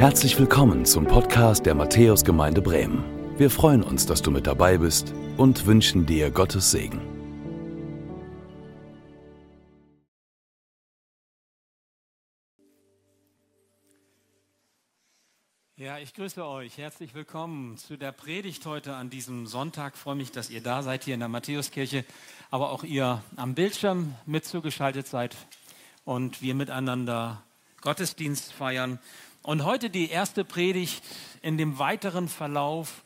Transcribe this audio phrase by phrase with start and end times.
[0.00, 3.04] Herzlich willkommen zum Podcast der Matthäusgemeinde Bremen.
[3.36, 7.02] Wir freuen uns, dass du mit dabei bist und wünschen dir Gottes Segen.
[15.76, 16.78] Ja, ich grüße euch.
[16.78, 19.92] Herzlich willkommen zu der Predigt heute an diesem Sonntag.
[19.96, 22.06] Ich freue mich, dass ihr da seid hier in der Matthäuskirche,
[22.50, 25.36] aber auch ihr am Bildschirm mit zugeschaltet seid
[26.06, 27.42] und wir miteinander
[27.82, 28.98] Gottesdienst feiern.
[29.42, 31.02] Und heute die erste Predigt
[31.40, 33.02] in dem weiteren Verlauf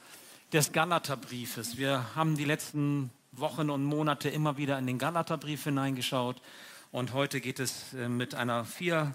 [0.52, 1.76] des Galaterbriefes.
[1.78, 6.42] Wir haben die letzten Wochen und Monate immer wieder in den Galaterbrief hineingeschaut
[6.90, 9.14] und heute geht es äh, mit einer vier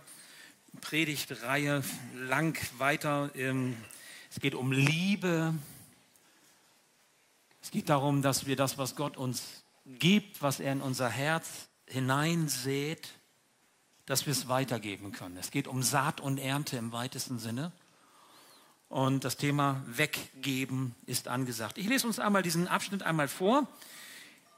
[0.79, 1.83] Predigtreihe
[2.15, 3.31] lang weiter.
[3.35, 3.75] Ähm,
[4.31, 5.53] es geht um Liebe.
[7.61, 11.67] Es geht darum, dass wir das, was Gott uns gibt, was er in unser Herz
[11.85, 13.09] hineinsät,
[14.09, 15.38] dass wir es weitergeben können.
[15.38, 17.71] Es geht um Saat und Ernte im weitesten Sinne.
[18.88, 21.77] Und das Thema Weggeben ist angesagt.
[21.77, 23.68] Ich lese uns einmal diesen Abschnitt einmal vor.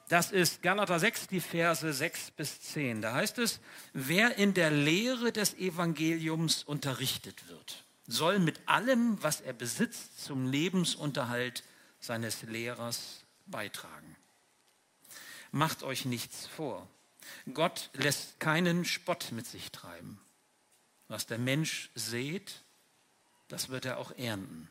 [0.08, 3.02] Das ist Galater 6, die Verse 6 bis 10.
[3.02, 3.60] Da heißt es,
[3.92, 10.48] wer in der Lehre des Evangeliums unterrichtet wird, soll mit allem, was er besitzt, zum
[10.50, 11.66] Lebensunterhalt
[12.00, 14.16] seines Lehrers beitragen.
[15.52, 16.88] Macht euch nichts vor.
[17.54, 20.20] Gott lässt keinen Spott mit sich treiben.
[21.08, 22.64] Was der Mensch sät,
[23.48, 24.70] das wird er auch ernten.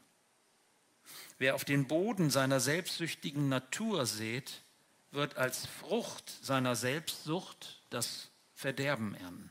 [1.38, 4.62] Wer auf den Boden seiner selbstsüchtigen Natur sät,
[5.10, 9.50] wird als Frucht seiner Selbstsucht das Verderben ernten.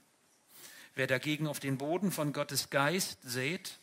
[0.96, 3.78] Wer dagegen auf den Boden von Gottes Geist sät,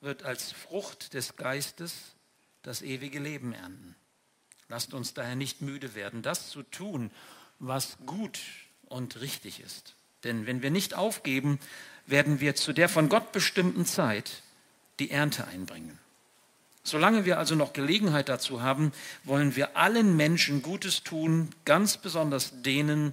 [0.00, 2.14] wird als Frucht des Geistes
[2.62, 3.94] das ewige Leben ernten.
[4.68, 7.10] Lasst uns daher nicht müde werden, das zu tun,
[7.58, 8.38] was gut
[8.86, 9.94] und richtig ist.
[10.24, 11.58] Denn wenn wir nicht aufgeben,
[12.06, 14.42] werden wir zu der von Gott bestimmten Zeit
[14.98, 15.98] die Ernte einbringen.
[16.82, 18.92] Solange wir also noch Gelegenheit dazu haben,
[19.24, 23.12] wollen wir allen Menschen Gutes tun, ganz besonders denen,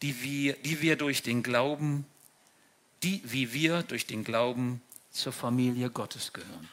[0.00, 2.06] die wir, die wir durch den Glauben,
[3.02, 4.80] die wie wir durch den Glauben
[5.10, 6.68] zur Familie Gottes gehören.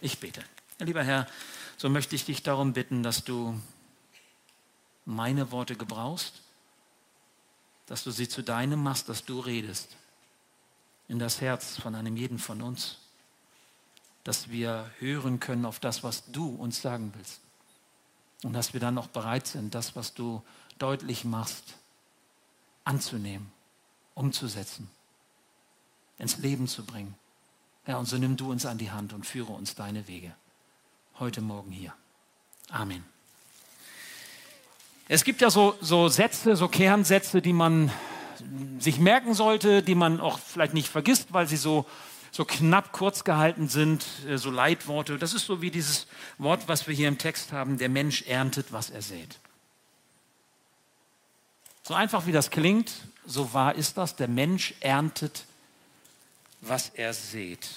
[0.00, 0.42] Ich bete.
[0.78, 1.26] Lieber Herr,
[1.76, 3.60] so möchte ich dich darum bitten, dass du
[5.04, 6.42] meine Worte gebrauchst,
[7.86, 9.96] dass du sie zu deinem machst, dass du redest
[11.08, 12.98] in das Herz von einem jeden von uns,
[14.22, 17.40] dass wir hören können auf das, was du uns sagen willst
[18.44, 20.42] und dass wir dann auch bereit sind, das, was du
[20.78, 21.74] deutlich machst,
[22.84, 23.50] anzunehmen,
[24.14, 24.88] umzusetzen,
[26.18, 27.14] ins Leben zu bringen.
[27.84, 30.34] Herr, und so nimm du uns an die Hand und führe uns deine Wege.
[31.18, 31.92] Heute Morgen hier.
[32.68, 33.04] Amen.
[35.12, 37.90] Es gibt ja so, so Sätze, so Kernsätze, die man
[38.78, 41.84] sich merken sollte, die man auch vielleicht nicht vergisst, weil sie so,
[42.30, 45.18] so knapp kurz gehalten sind, äh, so Leitworte.
[45.18, 46.06] Das ist so wie dieses
[46.38, 49.40] Wort, was wir hier im Text haben, der Mensch erntet, was er sät.
[51.82, 52.92] So einfach wie das klingt,
[53.26, 54.14] so wahr ist das.
[54.14, 55.44] Der Mensch erntet,
[56.60, 57.68] was er sät.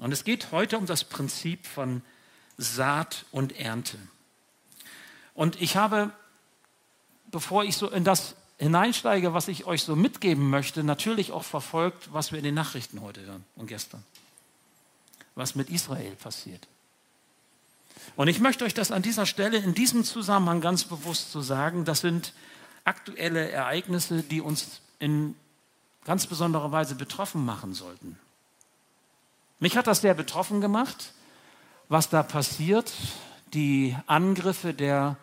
[0.00, 2.02] Und es geht heute um das Prinzip von
[2.58, 3.96] Saat und Ernte.
[5.34, 6.10] Und ich habe
[7.30, 12.12] bevor ich so in das hineinsteige, was ich euch so mitgeben möchte, natürlich auch verfolgt,
[12.12, 14.04] was wir in den Nachrichten heute hören und gestern.
[15.34, 16.66] Was mit Israel passiert.
[18.16, 21.46] Und ich möchte euch das an dieser Stelle in diesem Zusammenhang ganz bewusst zu so
[21.46, 22.34] sagen, das sind
[22.84, 25.34] aktuelle Ereignisse, die uns in
[26.04, 28.18] ganz besonderer Weise betroffen machen sollten.
[29.58, 31.12] Mich hat das sehr betroffen gemacht,
[31.88, 32.92] was da passiert,
[33.52, 35.16] die Angriffe der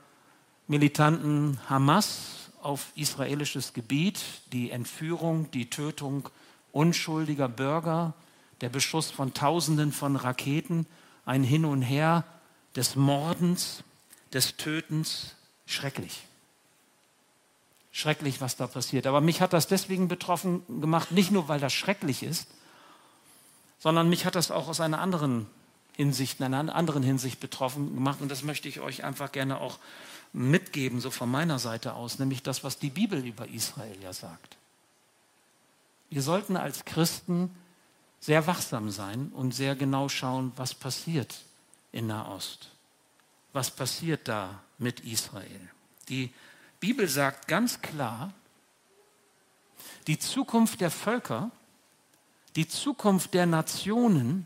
[0.68, 4.20] militanten Hamas auf israelisches Gebiet,
[4.52, 6.30] die Entführung, die Tötung
[6.72, 8.14] unschuldiger Bürger,
[8.62, 10.86] der Beschuss von Tausenden von Raketen,
[11.26, 12.24] ein Hin und Her
[12.76, 13.84] des Mordens,
[14.34, 15.36] des Tötens,
[15.66, 16.24] schrecklich.
[17.92, 19.08] Schrecklich, was da passiert.
[19.08, 22.48] Aber mich hat das deswegen betroffen gemacht, nicht nur, weil das schrecklich ist,
[23.80, 25.48] sondern mich hat das auch aus einer anderen
[25.96, 28.22] Hinsicht, in einer anderen Hinsicht betroffen gemacht.
[28.22, 29.80] Und das möchte ich euch einfach gerne auch
[30.34, 34.58] mitgeben, so von meiner Seite aus, nämlich das, was die Bibel über Israel ja sagt.
[36.10, 37.56] Wir sollten als Christen
[38.20, 41.44] sehr wachsam sein und sehr genau schauen, was passiert
[41.92, 42.72] in Nahost.
[43.54, 45.70] Was passiert da mit Israel?
[46.10, 46.32] Die
[46.80, 48.34] Bibel sagt ganz klar,
[50.08, 51.52] die Zukunft der Völker,
[52.56, 54.46] die Zukunft der Nationen,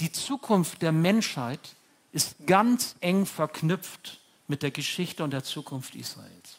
[0.00, 1.76] die Zukunft der Menschheit
[2.12, 6.58] ist ganz eng verknüpft mit der Geschichte und der Zukunft Israels.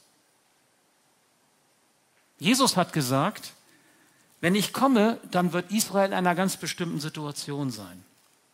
[2.39, 3.53] Jesus hat gesagt,
[4.39, 8.03] Wenn ich komme, dann wird Israel in einer ganz bestimmten Situation sein.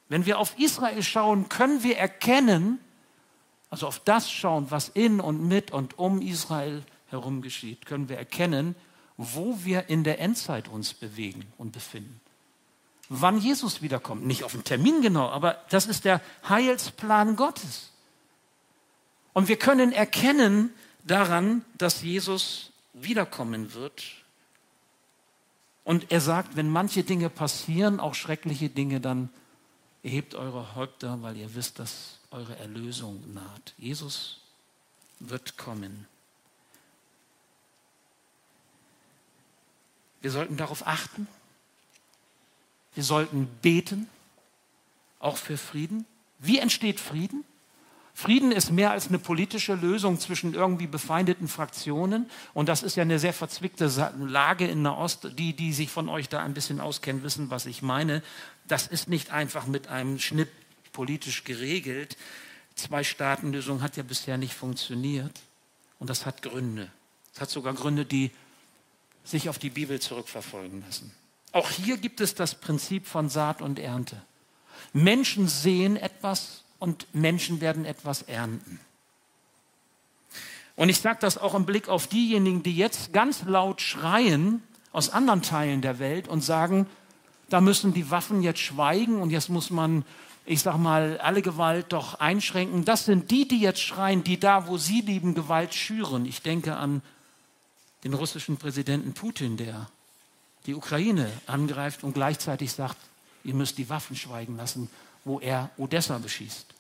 [0.07, 2.79] Wenn wir auf Israel schauen, können wir erkennen,
[3.69, 8.17] also auf das schauen, was in und mit und um Israel herum geschieht, können wir
[8.17, 8.75] erkennen,
[9.17, 12.19] wo wir in der Endzeit uns bewegen und befinden.
[13.09, 14.25] Wann Jesus wiederkommt.
[14.25, 17.92] Nicht auf den Termin genau, aber das ist der Heilsplan Gottes.
[19.33, 20.71] Und wir können erkennen
[21.03, 24.03] daran, dass Jesus wiederkommen wird.
[25.83, 29.29] Und er sagt, wenn manche Dinge passieren, auch schreckliche Dinge, dann
[30.01, 33.73] erhebt eure Häupter, weil ihr wisst, dass eure Erlösung naht.
[33.77, 34.39] Jesus
[35.19, 36.07] wird kommen.
[40.21, 41.27] Wir sollten darauf achten.
[42.95, 44.07] Wir sollten beten,
[45.19, 46.05] auch für Frieden.
[46.39, 47.43] Wie entsteht Frieden?
[48.23, 52.29] Frieden ist mehr als eine politische Lösung zwischen irgendwie befeindeten Fraktionen.
[52.53, 55.37] Und das ist ja eine sehr verzwickte Lage in Nahost.
[55.37, 58.23] Die, die sich von euch da ein bisschen auskennen, wissen, was ich meine.
[58.65, 60.47] Das ist nicht einfach mit einem Schnitt
[60.93, 62.15] politisch geregelt.
[62.75, 65.41] Zwei-Staaten-Lösung hat ja bisher nicht funktioniert.
[65.99, 66.89] Und das hat Gründe.
[67.33, 68.31] Es hat sogar Gründe, die
[69.25, 71.11] sich auf die Bibel zurückverfolgen lassen.
[71.51, 74.21] Auch hier gibt es das Prinzip von Saat und Ernte.
[74.93, 78.77] Menschen sehen etwas und Menschen werden etwas ernten.
[80.75, 85.09] Und ich sage das auch im Blick auf diejenigen, die jetzt ganz laut schreien aus
[85.09, 86.87] anderen Teilen der Welt und sagen,
[87.47, 90.03] da müssen die Waffen jetzt schweigen und jetzt muss man,
[90.45, 92.83] ich sage mal, alle Gewalt doch einschränken.
[92.83, 96.25] Das sind die, die jetzt schreien, die da, wo sie lieben, Gewalt schüren.
[96.25, 97.01] Ich denke an
[98.03, 99.87] den russischen Präsidenten Putin, der
[100.65, 102.97] die Ukraine angreift und gleichzeitig sagt,
[103.45, 104.89] ihr müsst die Waffen schweigen lassen,
[105.23, 106.72] wo er Odessa beschießt.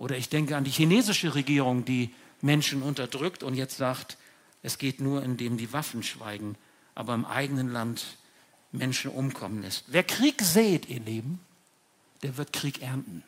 [0.00, 2.08] Oder ich denke an die chinesische Regierung, die
[2.40, 4.16] Menschen unterdrückt und jetzt sagt,
[4.62, 6.56] es geht nur, indem die Waffen schweigen,
[6.94, 8.16] aber im eigenen Land
[8.72, 9.84] Menschen umkommen lässt.
[9.88, 11.38] Wer Krieg sät, ihr Lieben,
[12.22, 13.22] der wird Krieg ernten.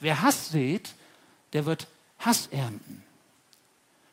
[0.00, 0.94] Wer Hass sät,
[1.52, 1.88] der wird
[2.18, 3.02] Hass ernten.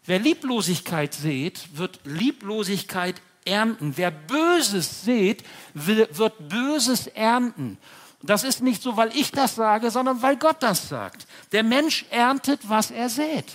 [0.04, 3.94] Wer Lieblosigkeit sät, wird Lieblosigkeit ernten.
[3.96, 7.78] Wer Böses sät, wird Böses ernten.
[8.26, 11.28] Das ist nicht so, weil ich das sage, sondern weil Gott das sagt.
[11.52, 13.46] Der Mensch erntet, was er sät.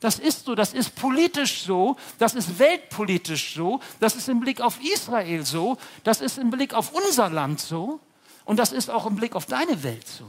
[0.00, 4.60] Das ist so, das ist politisch so, das ist weltpolitisch so, das ist im Blick
[4.60, 8.00] auf Israel so, das ist im Blick auf unser Land so
[8.44, 10.24] und das ist auch im Blick auf deine Welt so.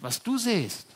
[0.00, 0.86] Was du siehst,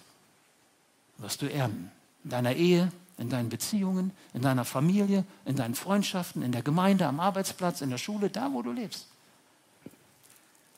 [1.16, 1.90] wirst du ernten.
[2.24, 7.06] In deiner Ehe, in deinen Beziehungen, in deiner Familie, in deinen Freundschaften, in der Gemeinde,
[7.06, 9.06] am Arbeitsplatz, in der Schule, da wo du lebst.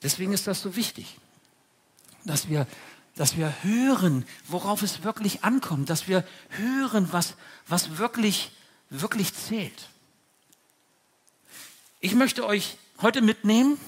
[0.03, 1.19] Deswegen ist das so wichtig,
[2.25, 2.67] dass wir,
[3.15, 7.35] dass wir hören, worauf es wirklich ankommt, dass wir hören, was,
[7.67, 8.53] was wirklich,
[8.91, 9.89] wirklich zählt.
[12.01, 13.79] Ich möchte euch heute mitnehmen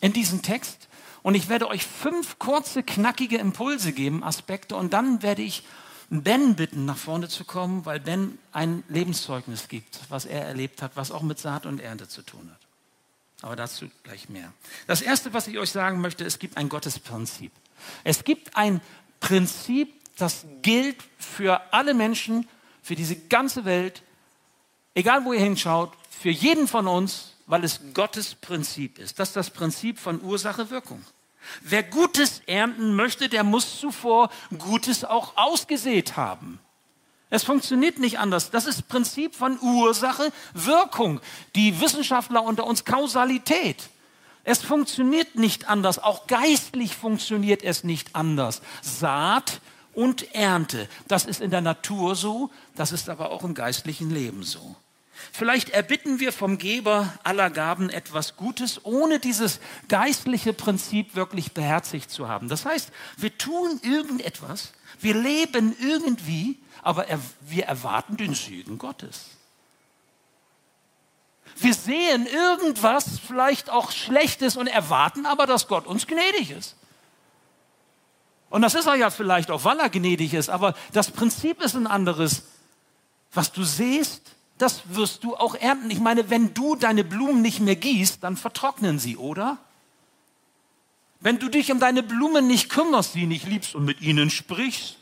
[0.00, 0.88] in diesen Text
[1.22, 5.64] und ich werde euch fünf kurze, knackige Impulse geben, Aspekte, und dann werde ich
[6.10, 10.92] Ben bitten, nach vorne zu kommen, weil Ben ein Lebenszeugnis gibt, was er erlebt hat,
[10.94, 12.67] was auch mit Saat und Ernte zu tun hat.
[13.42, 14.52] Aber dazu gleich mehr.
[14.86, 17.52] Das Erste, was ich euch sagen möchte, es gibt ein Gottesprinzip.
[18.02, 18.80] Es gibt ein
[19.20, 22.48] Prinzip, das gilt für alle Menschen,
[22.82, 24.02] für diese ganze Welt,
[24.94, 29.18] egal wo ihr hinschaut, für jeden von uns, weil es Gottes Prinzip ist.
[29.18, 31.04] Das ist das Prinzip von Ursache-Wirkung.
[31.62, 36.58] Wer Gutes ernten möchte, der muss zuvor Gutes auch ausgesät haben.
[37.30, 38.50] Es funktioniert nicht anders.
[38.50, 41.20] Das ist Prinzip von Ursache, Wirkung.
[41.54, 43.90] Die Wissenschaftler unter uns Kausalität.
[44.44, 45.98] Es funktioniert nicht anders.
[45.98, 48.62] Auch geistlich funktioniert es nicht anders.
[48.80, 49.60] Saat
[49.92, 50.88] und Ernte.
[51.06, 54.76] Das ist in der Natur so, das ist aber auch im geistlichen Leben so.
[55.32, 62.10] Vielleicht erbitten wir vom Geber aller Gaben etwas Gutes, ohne dieses geistliche Prinzip wirklich beherzigt
[62.10, 62.48] zu haben.
[62.48, 67.06] Das heißt, wir tun irgendetwas, wir leben irgendwie, aber
[67.40, 69.26] wir erwarten den Segen Gottes.
[71.56, 76.76] Wir sehen irgendwas, vielleicht auch Schlechtes und erwarten aber, dass Gott uns gnädig ist.
[78.50, 81.74] Und das ist er ja vielleicht auch, weil er gnädig ist, aber das Prinzip ist
[81.74, 82.44] ein anderes.
[83.32, 84.22] Was du siehst,
[84.56, 85.90] das wirst du auch ernten.
[85.90, 89.58] Ich meine, wenn du deine Blumen nicht mehr gießt, dann vertrocknen sie, oder?
[91.20, 94.97] Wenn du dich um deine Blumen nicht kümmerst, sie nicht liebst und mit ihnen sprichst,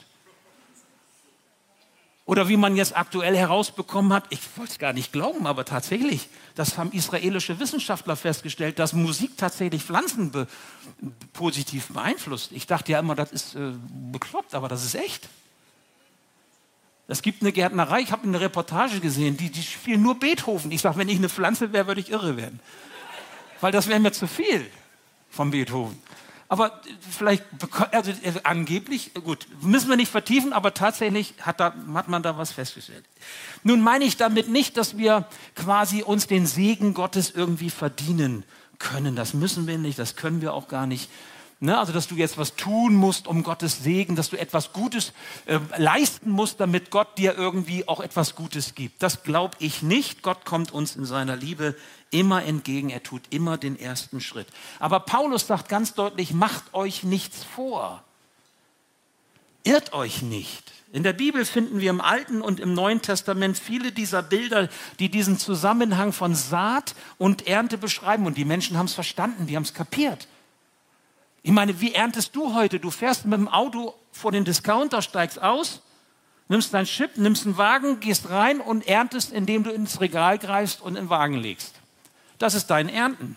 [2.27, 6.29] oder wie man jetzt aktuell herausbekommen hat, ich wollte es gar nicht glauben, aber tatsächlich,
[6.57, 10.49] das haben israelische Wissenschaftler festgestellt, dass Musik tatsächlich Pflanzen be
[11.33, 12.51] positiv beeinflusst.
[12.53, 13.73] Ich dachte ja immer, das ist äh,
[14.13, 15.29] bekloppt, aber das ist echt.
[17.07, 20.73] Es gibt eine Gärtnerei, ich habe eine Reportage gesehen, die, die spielen nur Beethoven.
[20.73, 22.59] Ich sage, wenn ich eine Pflanze wäre, würde ich irre werden.
[23.61, 24.69] Weil das wäre mir zu viel
[25.31, 25.97] von Beethoven.
[26.49, 27.45] Aber vielleicht,
[27.91, 32.39] also äh, angeblich, gut, müssen wir nicht vertiefen, aber tatsächlich hat, da, hat man da
[32.39, 33.05] was festgestellt.
[33.65, 35.27] Nun meine ich damit nicht, dass wir
[35.57, 38.45] quasi uns den Segen Gottes irgendwie verdienen
[38.79, 39.17] können.
[39.17, 41.11] Das müssen wir nicht, das können wir auch gar nicht.
[41.59, 41.79] Ne?
[41.79, 45.13] Also, dass du jetzt was tun musst, um Gottes Segen, dass du etwas Gutes
[45.47, 49.03] äh, leisten musst, damit Gott dir irgendwie auch etwas Gutes gibt.
[49.03, 50.23] Das glaube ich nicht.
[50.23, 51.75] Gott kommt uns in seiner Liebe
[52.11, 52.91] immer entgegen.
[52.91, 54.49] Er tut immer den ersten Schritt.
[54.81, 58.05] Aber Paulus sagt ganz deutlich, macht euch nichts vor.
[59.65, 60.73] Irrt euch nicht.
[60.93, 65.09] In der Bibel finden wir im Alten und im Neuen Testament viele dieser Bilder, die
[65.09, 68.27] diesen Zusammenhang von Saat und Ernte beschreiben.
[68.27, 70.29] Und die Menschen haben es verstanden, die haben es kapiert.
[71.47, 72.81] Ich meine, wie erntest du heute?
[72.81, 75.81] Du fährst mit dem Auto vor den Discounter, steigst aus,
[76.49, 80.81] nimmst dein Chip, nimmst einen Wagen, gehst rein und erntest, indem du ins Regal greifst
[80.81, 81.77] und in den Wagen legst.
[82.39, 83.37] Das ist dein Ernten.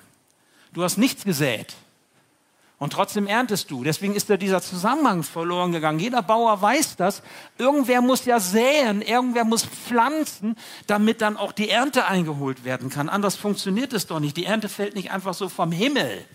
[0.73, 1.75] Du hast nichts gesät.
[2.79, 3.83] Und trotzdem erntest du.
[3.83, 5.99] Deswegen ist da dieser Zusammenhang verloren gegangen.
[5.99, 7.21] Jeder Bauer weiß das.
[7.59, 10.55] Irgendwer muss ja säen, irgendwer muss pflanzen,
[10.87, 13.07] damit dann auch die Ernte eingeholt werden kann.
[13.07, 14.35] Anders funktioniert es doch nicht.
[14.35, 16.25] Die Ernte fällt nicht einfach so vom Himmel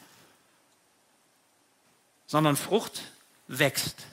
[2.35, 3.03] sondern Frucht
[3.47, 4.07] wächst,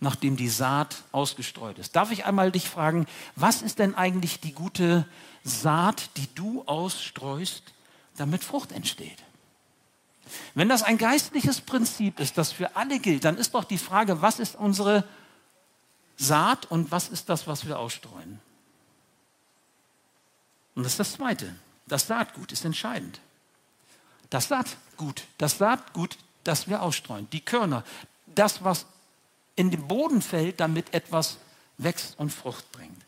[0.00, 1.94] nachdem die Saat ausgestreut ist.
[1.94, 5.06] Darf ich einmal dich fragen, was ist denn eigentlich die gute
[5.44, 7.62] Saat, die du ausstreust,
[8.16, 9.22] damit Frucht entsteht?
[10.56, 14.20] Wenn das ein geistliches Prinzip ist, das für alle gilt, dann ist doch die Frage,
[14.20, 15.04] was ist unsere
[16.16, 18.40] Saat und was ist das, was wir ausstreuen?
[20.74, 21.54] Und das ist das Zweite.
[21.86, 23.20] Das Saatgut ist entscheidend.
[24.30, 27.28] Das Saatgut, das Saatgut das wir ausstreuen.
[27.30, 27.84] Die Körner,
[28.34, 28.86] das, was
[29.56, 31.38] in den Boden fällt, damit etwas
[31.78, 33.02] wächst und Frucht bringt.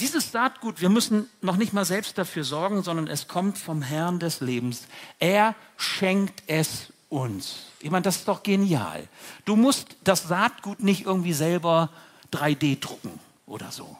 [0.00, 4.18] Dieses Saatgut, wir müssen noch nicht mal selbst dafür sorgen, sondern es kommt vom Herrn
[4.18, 4.86] des Lebens.
[5.18, 7.66] Er schenkt es uns.
[7.80, 9.06] Ich meine, das ist doch genial.
[9.44, 11.90] Du musst das Saatgut nicht irgendwie selber
[12.32, 13.96] 3D drucken oder so.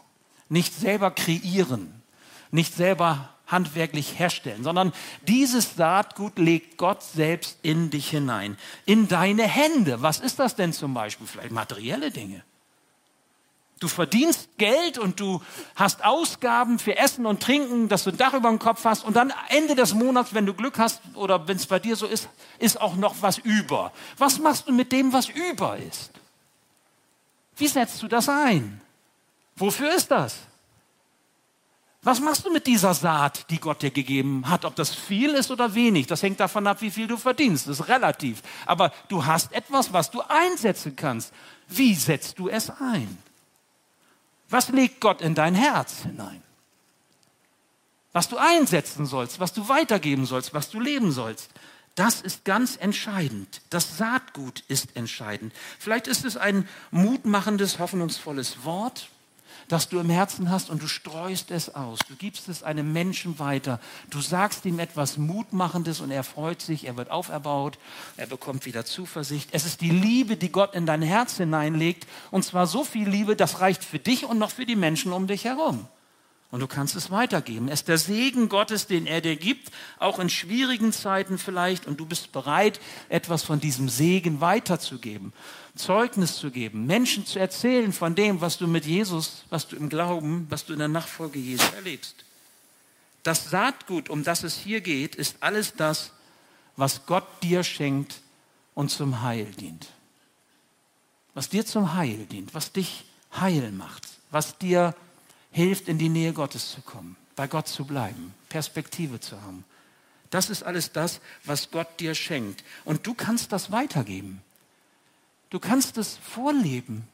[0.49, 2.02] Nicht selber kreieren.
[2.50, 4.93] Nicht selber handwerklich herstellen, sondern
[5.26, 10.03] dieses Saatgut legt Gott selbst in dich hinein, in deine Hände.
[10.03, 11.26] Was ist das denn zum Beispiel?
[11.26, 12.43] Vielleicht materielle Dinge.
[13.79, 15.43] Du verdienst Geld und du
[15.75, 19.15] hast Ausgaben für Essen und Trinken, dass du ein Dach über dem Kopf hast und
[19.15, 22.31] dann Ende des Monats, wenn du Glück hast oder wenn es bei dir so ist,
[22.59, 23.93] ist auch noch was über.
[24.17, 26.11] Was machst du mit dem, was über ist?
[27.57, 28.81] Wie setzt du das ein?
[29.57, 30.38] Wofür ist das?
[32.07, 34.65] Was machst du mit dieser Saat, die Gott dir gegeben hat?
[34.65, 37.67] Ob das viel ist oder wenig, das hängt davon ab, wie viel du verdienst.
[37.67, 38.43] Das ist relativ.
[38.65, 41.33] Aber du hast etwas, was du einsetzen kannst.
[41.67, 43.19] Wie setzt du es ein?
[44.49, 46.45] Was legt Gott in dein Herz hinein?
[48.13, 51.51] Was du einsetzen sollst, was du weitergeben sollst, was du leben sollst.
[51.97, 53.63] Das ist ganz entscheidend.
[53.69, 55.53] Das Saatgut ist entscheidend.
[55.81, 59.09] Vielleicht ist es ein mutmachendes, hoffnungsvolles Wort
[59.69, 61.99] das du im Herzen hast und du streust es aus.
[62.09, 63.81] Du gibst es einem Menschen weiter.
[64.11, 67.79] Du sagst ihm etwas Mutmachendes und er freut sich, er wird auferbaut,
[68.17, 69.51] er bekommt wieder Zuversicht.
[69.53, 73.37] Es ist die Liebe, die Gott in dein Herz hineinlegt und zwar so viel Liebe,
[73.37, 75.87] das reicht für dich und noch für die Menschen um dich herum.
[76.50, 77.69] Und du kannst es weitergeben.
[77.69, 81.87] Es ist der Segen Gottes, den er dir gibt, auch in schwierigen Zeiten vielleicht.
[81.87, 85.33] Und du bist bereit, etwas von diesem Segen weiterzugeben.
[85.75, 89.88] Zeugnis zu geben, Menschen zu erzählen von dem, was du mit Jesus, was du im
[89.88, 92.25] Glauben, was du in der Nachfolge Jesu erlebst.
[93.23, 96.12] Das Saatgut, um das es hier geht, ist alles das,
[96.76, 98.21] was Gott dir schenkt
[98.75, 99.88] und zum Heil dient.
[101.35, 103.05] Was dir zum Heil dient, was dich
[103.38, 104.95] heil macht, was dir
[105.57, 109.65] hilft, in die Nähe Gottes zu kommen, bei Gott zu bleiben, Perspektive zu haben.
[110.29, 112.63] Das ist alles das, was Gott dir schenkt.
[112.85, 114.43] Und du kannst das weitergeben.
[115.49, 117.09] Du kannst es vorleben.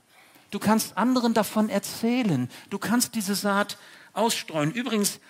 [0.50, 2.50] Du kannst anderen davon erzählen.
[2.68, 3.78] Du kannst diese Saat
[4.12, 4.72] ausstreuen.
[4.72, 5.20] Übrigens,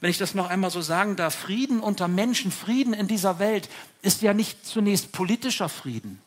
[0.00, 3.68] wenn ich das noch einmal so sagen darf, Frieden unter Menschen, Frieden in dieser Welt
[4.00, 6.22] ist ja nicht zunächst politischer Frieden.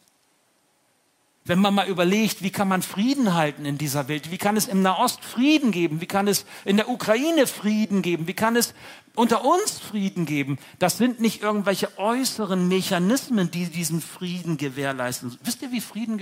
[1.45, 4.31] Wenn man mal überlegt, wie kann man Frieden halten in dieser Welt?
[4.31, 5.99] Wie kann es im Nahost Frieden geben?
[5.99, 8.27] Wie kann es in der Ukraine Frieden geben?
[8.27, 8.73] Wie kann es
[9.13, 10.57] unter uns Frieden geben?
[10.79, 15.37] Das sind nicht irgendwelche äußeren Mechanismen, die diesen Frieden gewährleisten.
[15.43, 16.21] Wisst ihr, wie Frieden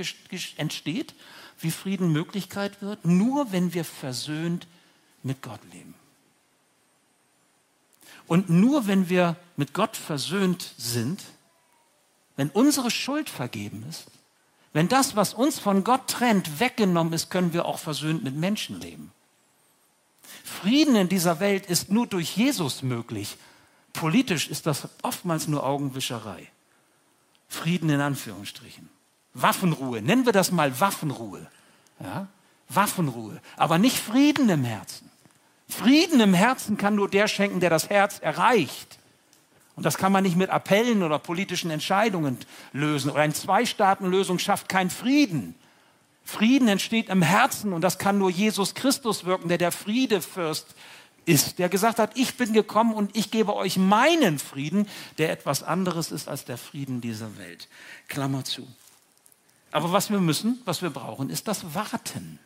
[0.57, 1.13] entsteht?
[1.59, 3.05] Wie Frieden Möglichkeit wird?
[3.05, 4.65] Nur wenn wir versöhnt
[5.21, 5.93] mit Gott leben.
[8.25, 11.21] Und nur wenn wir mit Gott versöhnt sind,
[12.37, 14.07] wenn unsere Schuld vergeben ist,
[14.73, 18.79] Wenn das, was uns von Gott trennt, weggenommen ist, können wir auch versöhnt mit Menschen
[18.79, 19.11] leben.
[20.43, 23.37] Frieden in dieser Welt ist nur durch Jesus möglich.
[23.93, 26.47] Politisch ist das oftmals nur Augenwischerei.
[27.49, 28.89] Frieden in Anführungsstrichen.
[29.33, 31.47] Waffenruhe, nennen wir das mal Waffenruhe.
[31.99, 32.27] Ja?
[32.69, 35.09] Waffenruhe, aber nicht Frieden im Herzen.
[35.67, 38.99] Frieden im Herzen kann nur der schenken, der das Herz erreicht.
[39.75, 42.37] Und das kann man nicht mit Appellen oder politischen Entscheidungen
[42.73, 43.09] lösen.
[43.09, 45.55] Oder eine Zwei-Staaten-Lösung schafft keinen Frieden.
[46.23, 50.75] Frieden entsteht im Herzen und das kann nur Jesus Christus wirken, der der Friedefürst
[51.25, 54.87] ist, der gesagt hat, ich bin gekommen und ich gebe euch meinen Frieden,
[55.17, 57.67] der etwas anderes ist als der Frieden dieser Welt.
[58.07, 58.67] Klammer zu.
[59.71, 62.39] Aber was wir müssen, was wir brauchen, ist das Warten.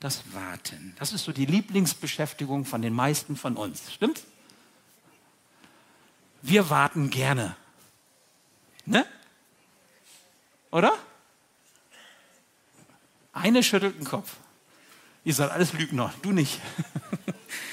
[0.00, 0.94] Das Warten.
[0.98, 3.92] Das ist so die Lieblingsbeschäftigung von den meisten von uns.
[3.92, 4.22] Stimmt?
[6.42, 7.56] Wir warten gerne.
[8.84, 9.06] Ne?
[10.70, 10.94] Oder?
[13.32, 14.34] Eine schüttelt den Kopf.
[15.24, 16.60] Ihr seid alles Lügner, du nicht.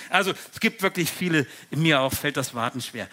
[0.10, 3.10] Also es gibt wirklich viele, mir auch fällt das Warten schwer.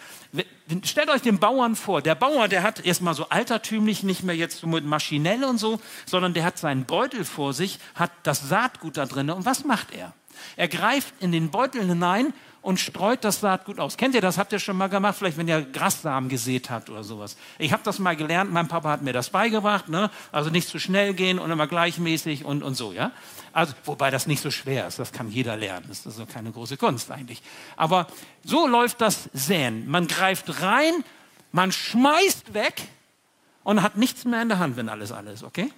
[0.85, 2.01] Stellt euch den Bauern vor.
[2.01, 5.81] Der Bauer, der hat erstmal so altertümlich, nicht mehr jetzt so mit maschinell und so,
[6.05, 9.29] sondern der hat seinen Beutel vor sich, hat das Saatgut da drin.
[9.31, 10.13] Und was macht er?
[10.55, 13.97] Er greift in den Beutel hinein und streut das Saatgut aus.
[13.97, 14.37] Kennt ihr das?
[14.37, 15.17] Habt ihr schon mal gemacht?
[15.17, 17.35] Vielleicht, wenn ihr Grassamen gesät habt oder sowas.
[17.59, 18.51] Ich habe das mal gelernt.
[18.51, 19.89] Mein Papa hat mir das beigebracht.
[19.89, 20.09] Ne?
[20.31, 22.93] Also nicht zu schnell gehen und immer gleichmäßig und, und so.
[22.93, 23.11] Ja?
[23.51, 24.97] Also, wobei das nicht so schwer ist.
[24.97, 25.85] Das kann jeder lernen.
[25.89, 27.43] Das ist also keine große Kunst eigentlich.
[27.75, 28.07] Aber
[28.45, 29.89] so läuft das Säen.
[29.89, 30.93] Man greift rein,
[31.51, 32.81] man schmeißt weg
[33.65, 35.69] und hat nichts mehr in der Hand, wenn alles alles, okay?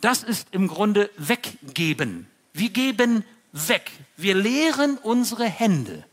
[0.00, 2.28] Das ist im Grunde weggeben.
[2.52, 3.24] Wir geben
[3.66, 3.90] weg.
[4.16, 6.04] Wir leeren unsere Hände.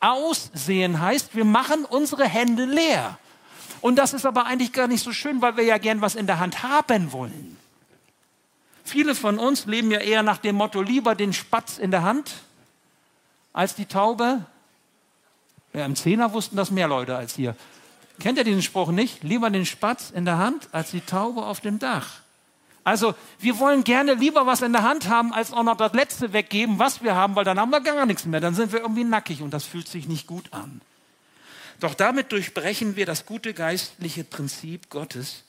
[0.00, 3.18] Aussehen heißt, wir machen unsere Hände leer.
[3.80, 6.26] Und das ist aber eigentlich gar nicht so schön, weil wir ja gern was in
[6.26, 7.56] der Hand haben wollen.
[8.84, 12.34] Viele von uns leben ja eher nach dem Motto, lieber den Spatz in der Hand
[13.52, 14.44] als die Taube.
[15.72, 17.56] Ja, Im Zehner wussten das mehr Leute als hier.
[18.20, 19.22] Kennt ihr diesen Spruch nicht?
[19.22, 22.20] Lieber den Spatz in der Hand als die Taube auf dem Dach.
[22.86, 26.32] Also wir wollen gerne lieber was in der Hand haben, als auch noch das Letzte
[26.32, 28.38] weggeben, was wir haben, weil dann haben wir gar nichts mehr.
[28.38, 30.80] Dann sind wir irgendwie nackig und das fühlt sich nicht gut an.
[31.80, 35.42] Doch damit durchbrechen wir das gute geistliche Prinzip Gottes.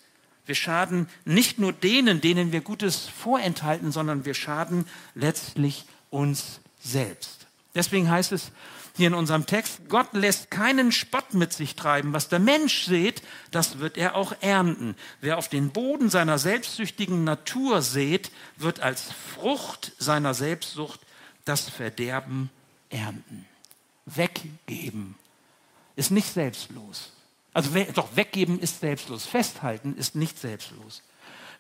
[0.47, 7.45] Wir schaden nicht nur denen, denen wir Gutes vorenthalten, sondern wir schaden letztlich uns selbst.
[7.76, 8.52] Deswegen heißt es,
[8.97, 12.13] hier in unserem Text, Gott lässt keinen Spott mit sich treiben.
[12.13, 14.95] Was der Mensch sät, das wird er auch ernten.
[15.21, 19.05] Wer auf den Boden seiner selbstsüchtigen Natur sät, wird als
[19.36, 20.99] Frucht seiner Selbstsucht
[21.45, 22.49] das Verderben
[22.89, 23.45] ernten.
[24.05, 25.15] Weggeben
[25.95, 27.12] ist nicht selbstlos.
[27.53, 29.25] Also doch, weggeben ist selbstlos.
[29.25, 31.01] Festhalten ist nicht selbstlos.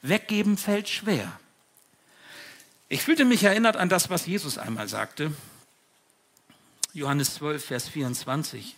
[0.01, 1.39] Weggeben fällt schwer.
[2.89, 5.31] Ich fühlte mich erinnert an das, was Jesus einmal sagte.
[6.97, 8.75] Johannes 12, Vers 24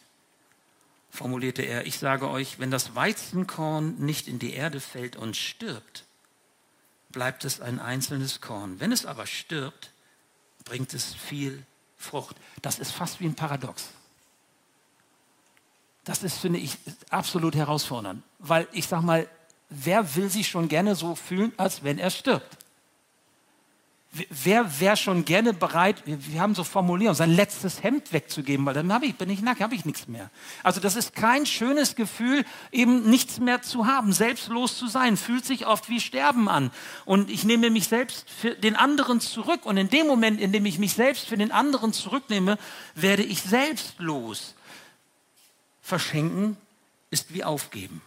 [1.09, 6.03] formulierte er, ich sage euch, wenn das Weizenkorn nicht in die Erde fällt und stirbt,
[7.11, 8.81] bleibt es ein einzelnes Korn.
[8.81, 9.91] Wenn es aber stirbt,
[10.65, 12.35] bringt es viel Frucht.
[12.61, 13.87] Das ist fast wie ein Paradox.
[16.03, 16.77] Das ist, finde ich,
[17.09, 19.29] absolut herausfordernd, weil ich sage mal,
[19.69, 22.57] wer will sich schon gerne so fühlen, als wenn er stirbt?
[24.11, 29.03] Wer wäre schon gerne bereit, wir haben so Formulierungen, sein letztes Hemd wegzugeben, weil dann
[29.03, 30.31] ich, bin ich nackt, habe ich nichts mehr.
[30.63, 35.45] Also das ist kein schönes Gefühl, eben nichts mehr zu haben, selbstlos zu sein, fühlt
[35.45, 36.71] sich oft wie Sterben an.
[37.05, 39.67] Und ich nehme mich selbst für den anderen zurück.
[39.67, 42.57] Und in dem Moment, in dem ich mich selbst für den anderen zurücknehme,
[42.95, 44.55] werde ich selbstlos.
[45.83, 46.57] Verschenken
[47.11, 48.01] ist wie aufgeben.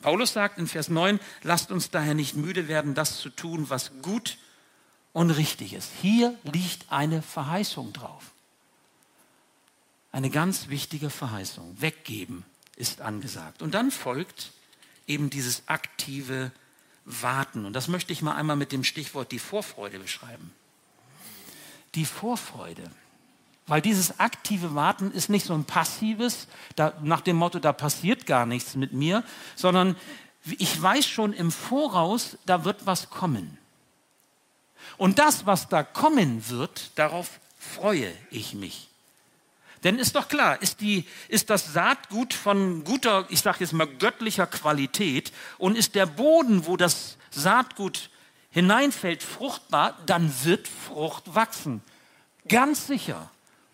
[0.00, 3.92] Paulus sagt in Vers 9, lasst uns daher nicht müde werden, das zu tun, was
[4.00, 4.47] gut ist
[5.12, 5.90] und richtig ist.
[6.00, 8.32] Hier liegt eine Verheißung drauf.
[10.12, 11.80] Eine ganz wichtige Verheißung.
[11.80, 12.44] Weggeben
[12.76, 13.62] ist angesagt.
[13.62, 14.52] Und dann folgt
[15.06, 16.52] eben dieses aktive
[17.04, 17.64] Warten.
[17.64, 20.52] Und das möchte ich mal einmal mit dem Stichwort die Vorfreude beschreiben.
[21.94, 22.90] Die Vorfreude.
[23.66, 28.26] Weil dieses aktive Warten ist nicht so ein passives, da, nach dem Motto, da passiert
[28.26, 29.24] gar nichts mit mir,
[29.56, 29.96] sondern
[30.44, 33.58] ich weiß schon im Voraus, da wird was kommen.
[34.96, 38.88] Und das, was da kommen wird, darauf freue ich mich.
[39.84, 43.86] Denn ist doch klar, ist, die, ist das Saatgut von guter, ich sage jetzt mal
[43.86, 48.10] göttlicher Qualität und ist der Boden, wo das Saatgut
[48.50, 51.82] hineinfällt, fruchtbar, dann wird Frucht wachsen.
[52.48, 53.30] Ganz sicher,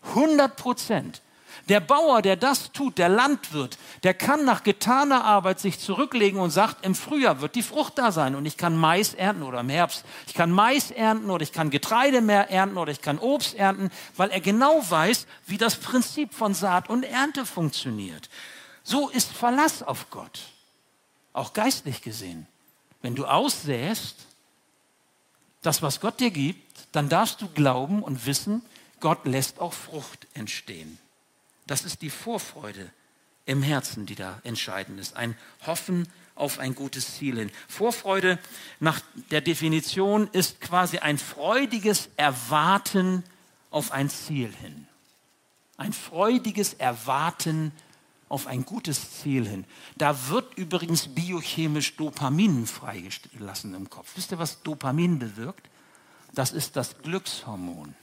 [0.08, 1.22] 100 Prozent.
[1.68, 6.50] Der Bauer, der das tut, der Landwirt, der kann nach getaner Arbeit sich zurücklegen und
[6.50, 9.68] sagt, im Frühjahr wird die Frucht da sein und ich kann Mais ernten oder im
[9.68, 10.04] Herbst.
[10.26, 13.90] Ich kann Mais ernten oder ich kann Getreide mehr ernten oder ich kann Obst ernten,
[14.16, 18.28] weil er genau weiß, wie das Prinzip von Saat und Ernte funktioniert.
[18.82, 20.40] So ist Verlass auf Gott,
[21.32, 22.46] auch geistlich gesehen.
[23.02, 24.16] Wenn du aussäst,
[25.64, 28.62] das, was Gott dir gibt, dann darfst du glauben und wissen,
[29.00, 30.98] Gott lässt auch Frucht entstehen.
[31.66, 32.90] Das ist die Vorfreude
[33.46, 35.16] im Herzen, die da entscheidend ist.
[35.16, 37.50] Ein Hoffen auf ein gutes Ziel hin.
[37.68, 38.38] Vorfreude
[38.80, 39.00] nach
[39.30, 43.22] der Definition ist quasi ein freudiges Erwarten
[43.70, 44.86] auf ein Ziel hin.
[45.76, 47.72] Ein freudiges Erwarten
[48.28, 49.64] auf ein gutes Ziel hin.
[49.96, 54.12] Da wird übrigens biochemisch Dopamin freigelassen im Kopf.
[54.16, 55.68] Wisst ihr, was Dopamin bewirkt?
[56.32, 57.94] Das ist das Glückshormon.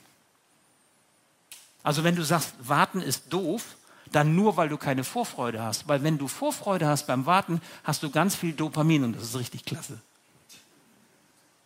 [1.84, 3.76] Also wenn du sagst, warten ist doof,
[4.12, 5.88] dann nur, weil du keine Vorfreude hast.
[5.88, 9.36] Weil wenn du Vorfreude hast beim Warten, hast du ganz viel Dopamin und das ist
[9.38, 10.00] richtig klasse.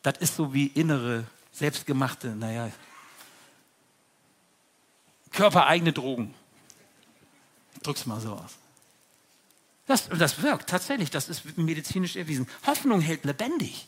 [0.03, 2.69] Das ist so wie innere, selbstgemachte, naja,
[5.31, 6.33] körpereigene Drogen.
[7.81, 8.51] Drück's mal so aus.
[9.87, 12.47] Das, das wirkt tatsächlich, das ist medizinisch erwiesen.
[12.65, 13.87] Hoffnung hält lebendig.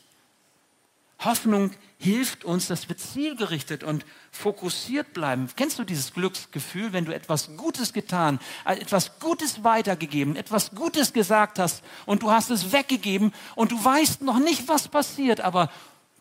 [1.20, 5.48] Hoffnung hilft uns, dass wir zielgerichtet und fokussiert bleiben.
[5.56, 11.12] Kennst du dieses Glücksgefühl, wenn du etwas Gutes getan, äh, etwas Gutes weitergegeben, etwas Gutes
[11.12, 15.72] gesagt hast und du hast es weggegeben und du weißt noch nicht, was passiert, aber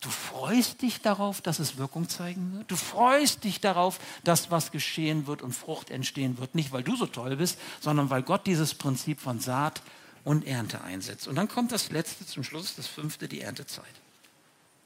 [0.02, 2.72] du freust dich darauf, dass es Wirkung zeigen wird.
[2.72, 6.56] Du freust dich darauf, dass was geschehen wird und Frucht entstehen wird.
[6.56, 9.84] Nicht, weil du so toll bist, sondern weil Gott dieses Prinzip von Saat
[10.24, 11.28] und Ernte einsetzt.
[11.28, 13.86] Und dann kommt das Letzte zum Schluss, das Fünfte, die Erntezeit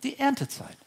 [0.04, 0.78] die Erntezeit.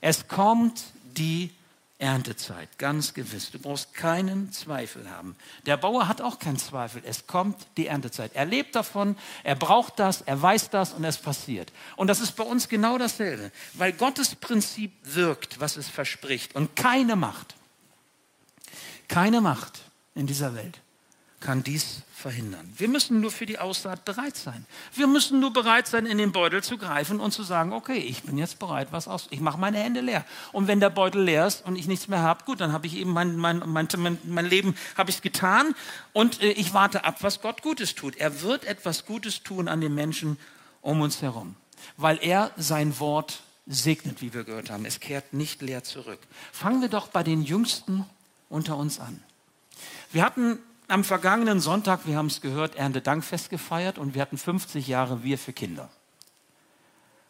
[0.00, 0.84] Es kommt
[1.16, 1.50] die
[1.98, 3.50] Erntezeit, ganz gewiss.
[3.50, 5.34] Du brauchst keinen Zweifel haben.
[5.66, 7.02] Der Bauer hat auch keinen Zweifel.
[7.04, 8.30] Es kommt die Erntezeit.
[8.34, 11.72] Er lebt davon, er braucht das, er weiß das und es passiert.
[11.96, 16.54] Und das ist bei uns genau dasselbe, weil Gottes Prinzip wirkt, was es verspricht.
[16.54, 17.56] Und keine Macht,
[19.08, 19.80] keine Macht
[20.14, 20.80] in dieser Welt
[21.40, 22.72] kann dies verhindern.
[22.76, 24.66] Wir müssen nur für die Aussaat bereit sein.
[24.92, 28.24] Wir müssen nur bereit sein, in den Beutel zu greifen und zu sagen, okay, ich
[28.24, 29.28] bin jetzt bereit, was aus.
[29.30, 30.24] Ich mache meine Hände leer.
[30.52, 32.96] Und wenn der Beutel leer ist und ich nichts mehr habe, gut, dann habe ich
[32.96, 35.76] eben mein, mein, mein, mein Leben habe ich getan
[36.12, 38.16] und äh, ich warte ab, was Gott Gutes tut.
[38.16, 40.38] Er wird etwas Gutes tun an den Menschen
[40.82, 41.54] um uns herum,
[41.96, 44.84] weil er sein Wort segnet, wie wir gehört haben.
[44.86, 46.20] Es kehrt nicht leer zurück.
[46.52, 48.04] Fangen wir doch bei den Jüngsten
[48.48, 49.22] unter uns an.
[50.10, 54.88] Wir hatten am vergangenen Sonntag, wir haben es gehört, Erntedankfest gefeiert und wir hatten 50
[54.88, 55.90] Jahre Wir für Kinder.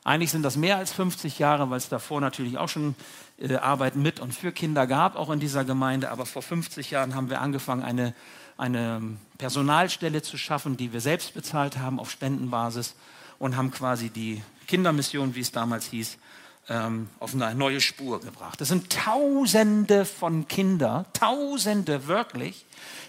[0.05, 2.95] Eigentlich sind das mehr als 50 Jahre, weil es davor natürlich auch schon
[3.39, 6.11] äh, Arbeit mit und für Kinder gab, auch in dieser Gemeinde.
[6.11, 8.15] Aber vor 50 Jahren haben wir angefangen, eine,
[8.57, 12.95] eine Personalstelle zu schaffen, die wir selbst bezahlt haben auf Spendenbasis
[13.39, 16.17] und haben quasi die Kindermission, wie es damals hieß,
[16.69, 18.61] ähm, auf eine neue Spur gebracht.
[18.61, 22.67] Das sind Tausende von Kindern, Tausende wirklich,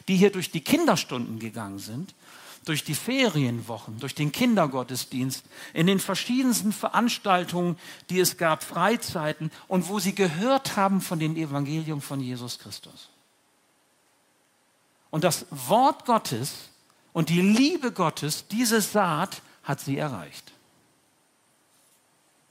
[0.08, 2.16] die hier durch die Kinderstunden gegangen sind,
[2.66, 5.44] durch die Ferienwochen, durch den Kindergottesdienst,
[5.74, 7.78] in den verschiedensten Veranstaltungen,
[8.10, 13.10] die es gab, Freizeiten und wo sie gehört haben von dem Evangelium von Jesus Christus.
[15.10, 16.70] Und das Wort Gottes
[17.14, 20.54] und die Liebe Gottes, diese Saat hat sie erreicht.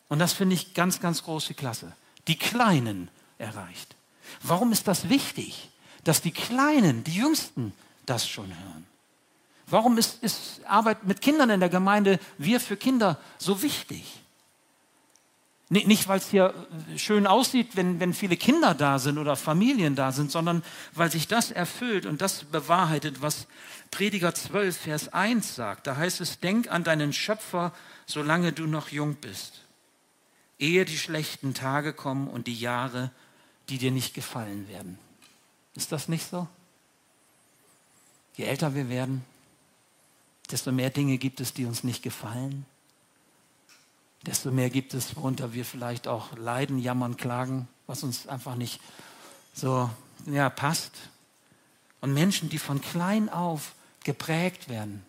[0.09, 1.93] Und das finde ich ganz, ganz große Klasse.
[2.27, 3.95] Die Kleinen erreicht.
[4.43, 5.71] Warum ist das wichtig?
[6.09, 7.75] dass die Kleinen, die Jüngsten
[8.07, 8.87] das schon hören.
[9.67, 14.23] Warum ist, ist Arbeit mit Kindern in der Gemeinde, wir für Kinder, so wichtig?
[15.69, 16.55] Nicht, weil es hier
[16.97, 20.63] schön aussieht, wenn, wenn viele Kinder da sind oder Familien da sind, sondern
[20.95, 23.47] weil sich das erfüllt und das bewahrheitet, was
[23.91, 25.87] Prediger 12, Vers 1 sagt.
[25.87, 27.75] Da heißt es, denk an deinen Schöpfer,
[28.07, 29.61] solange du noch jung bist,
[30.59, 33.11] ehe die schlechten Tage kommen und die Jahre,
[33.69, 34.99] die dir nicht gefallen werden.
[35.75, 36.49] Ist das nicht so?
[38.37, 39.25] Je älter wir werden,
[40.51, 42.65] desto mehr Dinge gibt es, die uns nicht gefallen.
[44.27, 48.81] Desto mehr gibt es, worunter wir vielleicht auch leiden, jammern, klagen, was uns einfach nicht
[49.55, 49.91] so
[50.27, 50.93] ja, passt.
[52.01, 55.05] Und Menschen, die von klein auf geprägt werden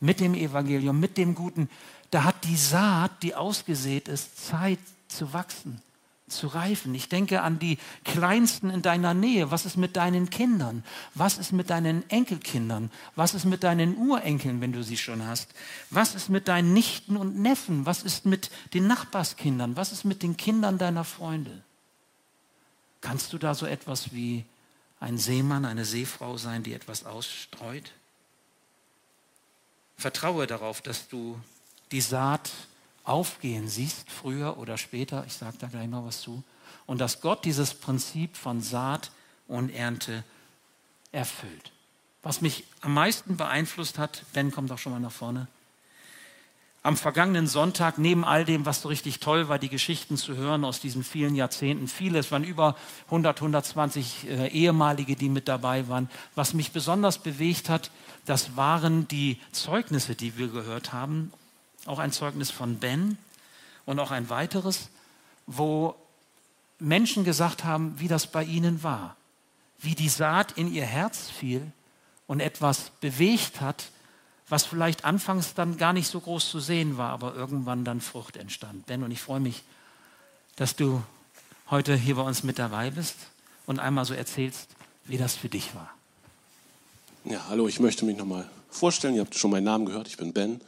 [0.00, 1.70] mit dem Evangelium, mit dem Guten,
[2.12, 5.82] da hat die Saat, die ausgesät ist, Zeit zu wachsen
[6.32, 6.94] zu reifen.
[6.94, 9.50] Ich denke an die Kleinsten in deiner Nähe.
[9.50, 10.82] Was ist mit deinen Kindern?
[11.14, 12.90] Was ist mit deinen Enkelkindern?
[13.16, 15.54] Was ist mit deinen Urenkeln, wenn du sie schon hast?
[15.90, 17.86] Was ist mit deinen Nichten und Neffen?
[17.86, 19.76] Was ist mit den Nachbarskindern?
[19.76, 21.62] Was ist mit den Kindern deiner Freunde?
[23.00, 24.44] Kannst du da so etwas wie
[25.00, 27.92] ein Seemann, eine Seefrau sein, die etwas ausstreut?
[29.96, 31.38] Vertraue darauf, dass du
[31.92, 32.50] die Saat
[33.04, 35.24] aufgehen siehst, früher oder später.
[35.26, 36.42] Ich sage da gleich noch was zu.
[36.86, 39.10] Und dass Gott dieses Prinzip von Saat
[39.46, 40.24] und Ernte
[41.12, 41.72] erfüllt.
[42.22, 45.48] Was mich am meisten beeinflusst hat, Ben kommt auch schon mal nach vorne,
[46.84, 50.64] am vergangenen Sonntag, neben all dem, was so richtig toll war, die Geschichten zu hören
[50.64, 52.76] aus diesen vielen Jahrzehnten, viele, es waren über
[53.06, 56.10] 100, 120 äh, ehemalige, die mit dabei waren.
[56.34, 57.92] Was mich besonders bewegt hat,
[58.24, 61.32] das waren die Zeugnisse, die wir gehört haben.
[61.86, 63.18] Auch ein Zeugnis von Ben
[63.86, 64.88] und auch ein weiteres,
[65.46, 65.94] wo
[66.78, 69.16] Menschen gesagt haben, wie das bei ihnen war,
[69.78, 71.72] wie die Saat in ihr Herz fiel
[72.26, 73.86] und etwas bewegt hat,
[74.48, 78.36] was vielleicht anfangs dann gar nicht so groß zu sehen war, aber irgendwann dann Frucht
[78.36, 78.86] entstand.
[78.86, 79.62] Ben, und ich freue mich,
[80.56, 81.02] dass du
[81.70, 83.16] heute hier bei uns mit dabei bist
[83.66, 84.68] und einmal so erzählst,
[85.04, 85.90] wie das für dich war.
[87.24, 89.14] Ja, hallo, ich möchte mich nochmal vorstellen.
[89.14, 90.08] Ihr habt schon meinen Namen gehört.
[90.08, 90.60] Ich bin Ben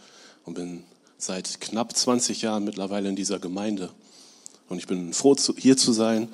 [0.44, 0.84] und bin
[1.24, 3.90] seit knapp 20 Jahren mittlerweile in dieser Gemeinde.
[4.68, 6.28] Und ich bin froh, hier zu sein.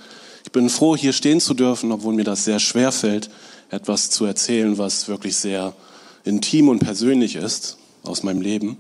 [0.45, 3.31] Ich bin froh, hier stehen zu dürfen, obwohl mir das sehr schwer fällt,
[3.71, 5.75] etwas zu erzählen, was wirklich sehr
[6.25, 8.79] intim und persönlich ist aus meinem Leben.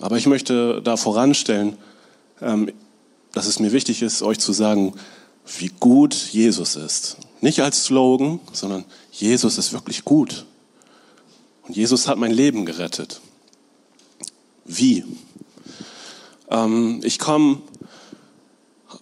[0.00, 1.76] Aber ich möchte da voranstellen,
[2.40, 2.72] ähm,
[3.32, 4.94] dass es mir wichtig ist, euch zu sagen,
[5.58, 7.18] wie gut Jesus ist.
[7.40, 10.46] Nicht als Slogan, sondern Jesus ist wirklich gut.
[11.62, 13.20] Und Jesus hat mein Leben gerettet.
[14.64, 15.04] Wie?
[16.50, 17.60] Ähm, ich komme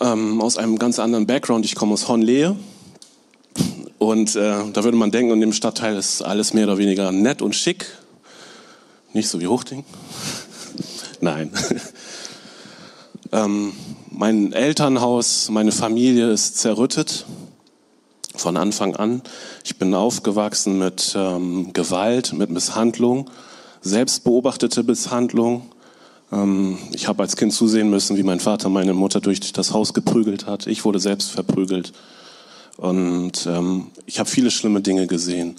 [0.01, 1.64] ähm, aus einem ganz anderen Background.
[1.64, 2.57] Ich komme aus Honlehe.
[3.98, 7.40] Und äh, da würde man denken, in dem Stadtteil ist alles mehr oder weniger nett
[7.40, 7.87] und schick.
[9.12, 9.85] Nicht so wie Huchting.
[11.20, 11.53] Nein.
[13.33, 13.72] ähm,
[14.11, 17.27] mein Elternhaus, meine Familie ist zerrüttet
[18.35, 19.22] von Anfang an.
[19.64, 23.31] Ich bin aufgewachsen mit ähm, Gewalt, mit Misshandlung,
[23.82, 25.62] selbstbeobachtete Misshandlung.
[26.32, 29.92] Ähm, ich habe als Kind zusehen müssen, wie mein Vater meine Mutter durch das Haus
[29.94, 30.66] geprügelt hat.
[30.66, 31.92] Ich wurde selbst verprügelt.
[32.78, 35.56] Und ähm, ich habe viele schlimme Dinge gesehen.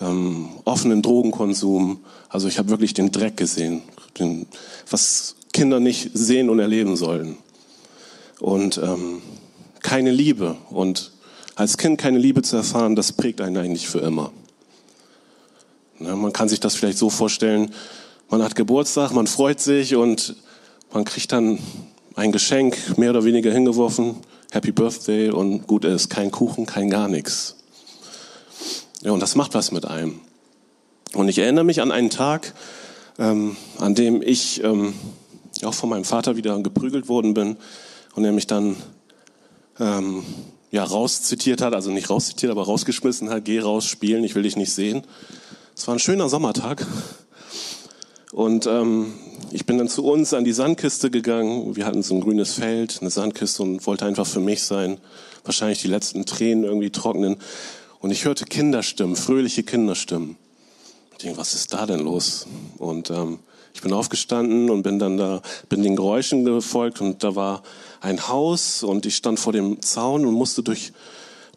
[0.00, 2.00] Ähm, offenen Drogenkonsum.
[2.28, 3.82] Also ich habe wirklich den Dreck gesehen,
[4.18, 4.46] den,
[4.88, 7.36] was Kinder nicht sehen und erleben sollen.
[8.40, 9.22] Und ähm,
[9.80, 10.56] keine Liebe.
[10.70, 11.12] Und
[11.54, 14.32] als Kind keine Liebe zu erfahren, das prägt einen eigentlich für immer.
[16.04, 17.72] Ne, man kann sich das vielleicht so vorstellen,
[18.28, 20.36] man hat Geburtstag, man freut sich und
[20.92, 21.58] man kriegt dann
[22.14, 24.16] ein Geschenk mehr oder weniger hingeworfen
[24.50, 26.10] Happy Birthday und gut ist.
[26.10, 27.56] Kein Kuchen, kein gar nichts.
[29.02, 30.20] Ja, und das macht was mit einem.
[31.14, 32.52] Und ich erinnere mich an einen Tag,
[33.18, 34.92] ähm, an dem ich ähm,
[35.62, 37.56] auch von meinem Vater wieder geprügelt worden bin
[38.14, 38.76] und er mich dann
[39.80, 40.22] ähm,
[40.70, 44.56] ja, rauszitiert hat, also nicht rauszitiert, aber rausgeschmissen hat, geh raus, spielen, ich will dich
[44.56, 45.02] nicht sehen.
[45.76, 46.86] Es war ein schöner Sommertag
[48.32, 49.12] und ähm,
[49.50, 51.74] ich bin dann zu uns an die Sandkiste gegangen.
[51.74, 54.98] Wir hatten so ein grünes Feld, eine Sandkiste und wollte einfach für mich sein.
[55.44, 57.38] Wahrscheinlich die letzten Tränen irgendwie trocknen.
[57.98, 60.36] Und ich hörte Kinderstimmen, fröhliche Kinderstimmen.
[61.12, 62.46] Ich denke, was ist da denn los?
[62.78, 63.40] Und ähm,
[63.74, 67.64] ich bin aufgestanden und bin dann da, bin den Geräuschen gefolgt und da war
[68.00, 70.92] ein Haus und ich stand vor dem Zaun und musste durch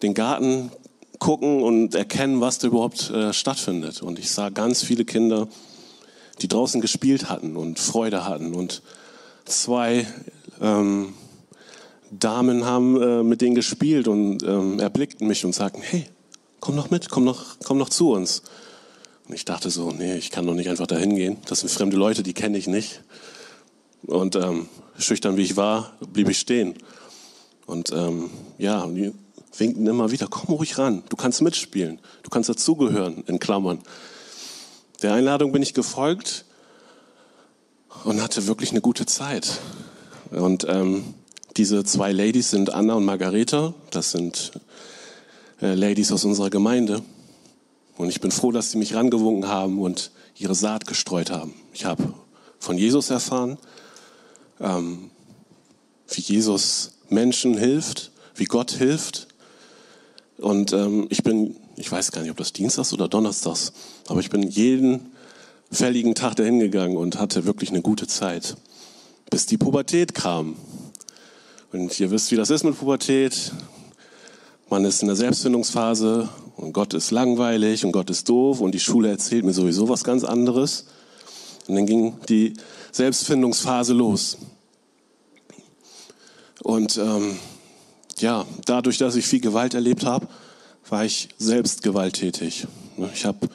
[0.01, 0.71] den Garten
[1.19, 4.01] gucken und erkennen, was da überhaupt äh, stattfindet.
[4.01, 5.47] Und ich sah ganz viele Kinder,
[6.41, 8.53] die draußen gespielt hatten und Freude hatten.
[8.53, 8.81] Und
[9.45, 10.05] zwei
[10.61, 11.13] ähm,
[12.11, 16.05] Damen haben äh, mit denen gespielt und ähm, erblickten mich und sagten, hey,
[16.59, 18.43] komm noch mit, komm noch, komm noch zu uns.
[19.27, 21.37] Und ich dachte so, nee, ich kann doch nicht einfach dahin gehen.
[21.47, 23.01] Das sind fremde Leute, die kenne ich nicht.
[24.05, 26.75] Und ähm, schüchtern wie ich war, blieb ich stehen.
[27.65, 28.87] Und ähm, ja,
[29.53, 33.79] die winkten immer wieder, komm ruhig ran, du kannst mitspielen, du kannst dazugehören, in Klammern.
[35.01, 36.45] Der Einladung bin ich gefolgt
[38.03, 39.59] und hatte wirklich eine gute Zeit.
[40.31, 41.13] Und ähm,
[41.55, 43.73] diese zwei Ladies sind Anna und Margareta.
[43.91, 44.51] Das sind
[45.61, 47.01] äh, Ladies aus unserer Gemeinde.
[47.97, 51.53] Und ich bin froh, dass sie mich rangewunken haben und ihre Saat gestreut haben.
[51.73, 52.13] Ich habe
[52.59, 53.57] von Jesus erfahren,
[54.59, 55.09] ähm,
[56.09, 59.27] wie Jesus Menschen hilft, wie Gott hilft.
[60.37, 63.71] Und ähm, ich bin ich weiß gar nicht, ob das Dienstags oder Donnerstags,
[64.07, 65.11] aber ich bin jeden
[65.71, 68.57] fälligen Tag dahin gegangen und hatte wirklich eine gute Zeit,
[69.29, 70.55] bis die Pubertät kam.
[71.71, 73.51] Und ihr wisst, wie das ist mit Pubertät.
[74.69, 78.79] Man ist in der Selbstfindungsphase und Gott ist langweilig und Gott ist doof und die
[78.79, 80.87] Schule erzählt mir sowieso was ganz anderes.
[81.67, 82.53] Und dann ging die
[82.91, 84.37] Selbstfindungsphase los.
[86.63, 87.37] Und ähm,
[88.19, 90.27] ja, dadurch, dass ich viel Gewalt erlebt habe,
[90.89, 92.67] war ich selbst gewalttätig.
[93.13, 93.47] Ich habe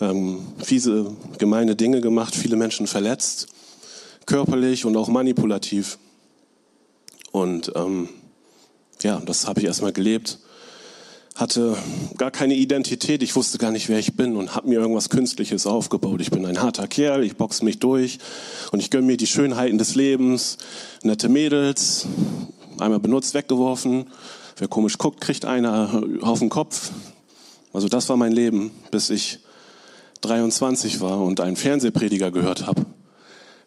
[0.00, 3.48] ähm, fiese, gemeine Dinge gemacht, viele Menschen verletzt,
[4.26, 5.98] körperlich und auch manipulativ.
[7.32, 8.08] Und ähm,
[9.02, 10.38] ja, das habe ich erstmal gelebt.
[11.34, 11.76] Hatte
[12.16, 15.66] gar keine Identität, ich wusste gar nicht, wer ich bin und habe mir irgendwas Künstliches
[15.66, 16.22] aufgebaut.
[16.22, 18.18] Ich bin ein harter Kerl, ich boxe mich durch
[18.72, 20.56] und ich gönne mir die Schönheiten des Lebens,
[21.02, 22.06] nette Mädels,
[22.80, 24.06] einmal benutzt, weggeworfen.
[24.56, 26.90] Wer komisch guckt, kriegt einer auf den Kopf.
[27.72, 29.40] Also das war mein Leben, bis ich
[30.22, 32.86] 23 war und einen Fernsehprediger gehört habe,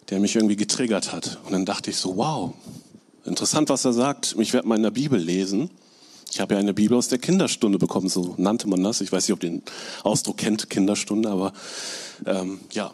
[0.10, 1.40] der mich irgendwie getriggert hat.
[1.46, 2.54] Und dann dachte ich so, wow,
[3.26, 4.36] interessant, was er sagt.
[4.40, 5.70] Ich werde mal in der Bibel lesen.
[6.32, 9.02] Ich habe ja eine Bibel aus der Kinderstunde bekommen, so nannte man das.
[9.02, 9.64] Ich weiß nicht, ob den
[10.04, 11.54] Ausdruck kennt, Kinderstunde, aber
[12.26, 12.92] ähm, ja,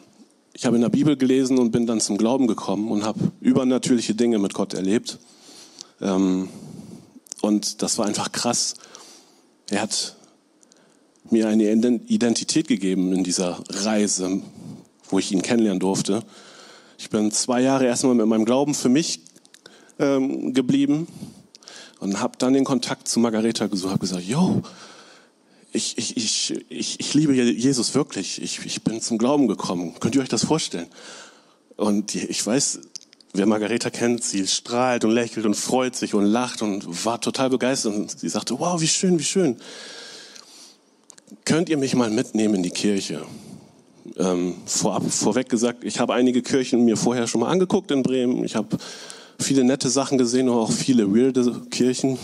[0.53, 4.15] ich habe in der Bibel gelesen und bin dann zum Glauben gekommen und habe übernatürliche
[4.15, 5.19] Dinge mit Gott erlebt.
[6.01, 6.49] Ähm,
[7.41, 8.75] und das war einfach krass.
[9.69, 10.15] Er hat
[11.29, 11.71] mir eine
[12.07, 14.41] Identität gegeben in dieser Reise,
[15.09, 16.23] wo ich ihn kennenlernen durfte.
[16.97, 19.21] Ich bin zwei Jahre erstmal mit meinem Glauben für mich
[19.99, 21.07] ähm, geblieben
[21.99, 24.61] und habe dann den Kontakt zu Margareta gesucht, habe gesagt, yo,
[25.71, 29.93] ich, ich, ich, ich, ich liebe Jesus wirklich, ich, ich bin zum Glauben gekommen.
[29.99, 30.87] Könnt ihr euch das vorstellen?
[31.75, 32.79] Und ich weiß,
[33.37, 37.49] wer Margareta kennt, sie strahlt und lächelt und freut sich und lacht und war total
[37.49, 39.57] begeistert und sie sagte, wow, wie schön, wie schön
[41.43, 43.23] könnt ihr mich mal mitnehmen in die Kirche?
[44.17, 48.43] Ähm, vorab, vorweg gesagt, ich habe einige Kirchen mir vorher schon mal angeguckt in Bremen.
[48.43, 48.77] Ich habe
[49.39, 52.17] viele nette Sachen gesehen und auch viele weirde Kirchen.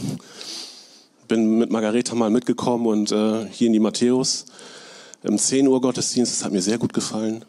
[1.27, 4.45] Bin mit Margareta mal mitgekommen und äh, hier in die Matthäus
[5.23, 6.33] im 10 Uhr Gottesdienst.
[6.33, 7.45] Das hat mir sehr gut gefallen.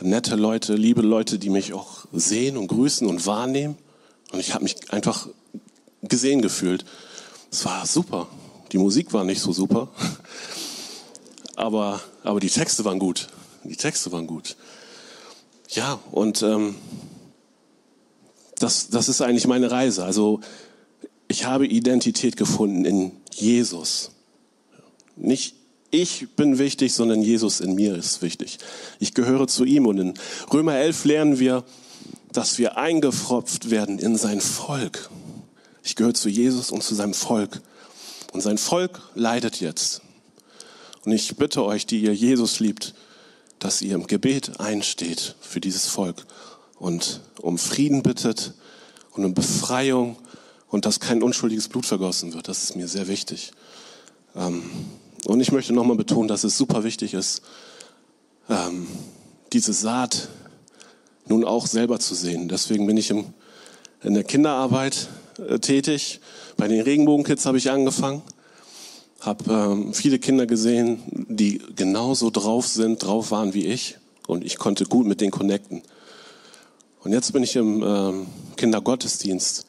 [0.00, 3.76] Nette Leute, liebe Leute, die mich auch sehen und grüßen und wahrnehmen.
[4.32, 5.28] Und ich habe mich einfach
[6.02, 6.84] gesehen gefühlt.
[7.50, 8.28] Es war super.
[8.72, 9.88] Die Musik war nicht so super
[11.56, 13.28] aber, aber die Texte waren gut.
[13.64, 14.56] Die Texte waren gut.
[15.70, 16.76] Ja, und ähm,
[18.58, 20.04] das, das ist eigentlich meine Reise.
[20.04, 20.40] Also
[21.26, 24.12] ich habe Identität gefunden in Jesus.
[25.16, 25.56] Nicht
[25.90, 28.58] ich bin wichtig, sondern Jesus in mir ist wichtig.
[28.98, 30.14] Ich gehöre zu ihm und in
[30.52, 31.64] Römer 11 lernen wir,
[32.32, 35.10] dass wir eingefropft werden in sein Volk.
[35.82, 37.60] Ich gehöre zu Jesus und zu seinem Volk.
[38.32, 40.02] Und sein Volk leidet jetzt.
[41.04, 42.94] Und ich bitte euch, die ihr Jesus liebt,
[43.58, 46.26] dass ihr im Gebet einsteht für dieses Volk
[46.78, 48.54] und um Frieden bittet
[49.12, 50.16] und um Befreiung
[50.68, 52.48] und dass kein unschuldiges Blut vergossen wird.
[52.48, 53.52] Das ist mir sehr wichtig.
[54.34, 54.68] Ähm,
[55.26, 57.42] und ich möchte nochmal betonen, dass es super wichtig ist,
[58.48, 58.86] ähm,
[59.52, 60.28] diese Saat
[61.26, 62.48] nun auch selber zu sehen.
[62.48, 63.24] Deswegen bin ich in
[64.02, 65.08] der Kinderarbeit
[65.48, 66.20] äh, tätig.
[66.56, 68.22] Bei den Regenbogenkids habe ich angefangen
[69.20, 74.56] habe ähm, viele Kinder gesehen, die genauso drauf sind, drauf waren wie ich und ich
[74.56, 75.82] konnte gut mit denen connecten.
[77.02, 79.66] Und jetzt bin ich im ähm, Kindergottesdienst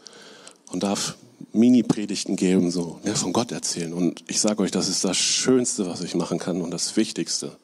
[0.71, 1.17] und darf
[1.53, 3.93] Mini-Predigten geben, so ja, von Gott erzählen.
[3.93, 7.55] Und ich sage euch, das ist das Schönste, was ich machen kann und das Wichtigste.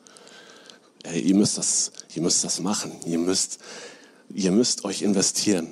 [1.04, 2.92] Ey, ihr müsst das, ihr müsst das machen.
[3.06, 3.60] Ihr müsst,
[4.34, 5.68] ihr müsst euch investieren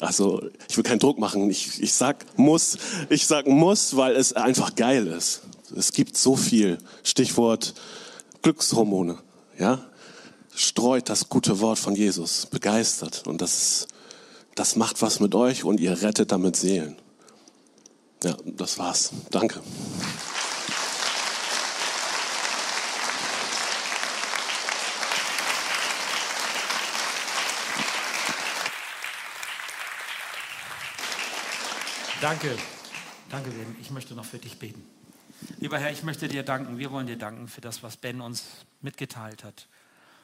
[0.00, 1.50] also ich will keinen Druck machen.
[1.50, 2.78] Ich, ich sag muss,
[3.08, 5.42] ich sag muss, weil es einfach geil ist.
[5.76, 6.78] Es gibt so viel.
[7.02, 7.74] Stichwort
[8.42, 9.18] Glückshormone.
[9.58, 9.84] Ja,
[10.54, 13.88] streut das gute Wort von Jesus, begeistert und das,
[14.54, 16.96] das macht was mit euch und ihr rettet damit Seelen.
[18.26, 19.12] Ja, das war's.
[19.30, 19.62] Danke.
[32.20, 32.56] Danke.
[33.30, 33.76] Danke, Ben.
[33.80, 34.84] Ich möchte noch für dich beten.
[35.60, 36.78] Lieber Herr, ich möchte dir danken.
[36.78, 38.42] Wir wollen dir danken für das, was Ben uns
[38.80, 39.68] mitgeteilt hat.